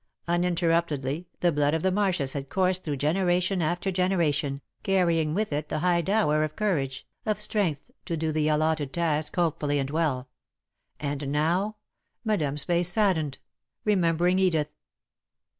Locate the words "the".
1.41-1.51, 1.83-1.91, 5.69-5.77, 8.31-8.47